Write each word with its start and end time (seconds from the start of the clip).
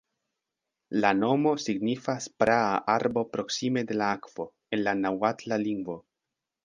La 1.03 1.09
nomo 1.17 1.51
signifas 1.63 2.27
"praa 2.43 2.71
arbo 2.95 3.25
proksime 3.35 3.85
de 3.93 3.99
la 4.03 4.09
akvo" 4.15 4.51
en 4.79 4.83
la 4.89 4.97
naŭatla 5.03 5.61
lingvo. 5.67 5.99